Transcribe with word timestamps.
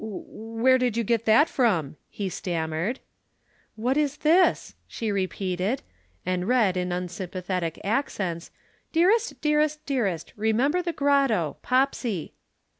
'W 0.01 0.25
w 0.55 0.65
here 0.65 0.79
did 0.79 0.97
you 0.97 1.03
get 1.03 1.25
that 1.25 1.47
from?' 1.47 1.95
he 2.09 2.27
stammered. 2.27 2.99
"'What 3.75 3.97
is 3.97 4.17
this?' 4.17 4.73
she 4.87 5.11
repeated, 5.11 5.83
and 6.25 6.47
read 6.47 6.75
in 6.75 6.91
unsympathetic 6.91 7.79
accents: 7.83 8.49
'Dearest, 8.91 9.39
dearest, 9.41 9.85
dearest. 9.85 10.33
Remember 10.35 10.81
the 10.81 10.91
grotto. 10.91 11.57
POPSY.' 11.61 12.33